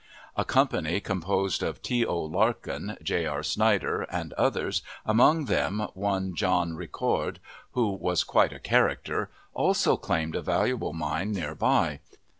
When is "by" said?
11.53-11.99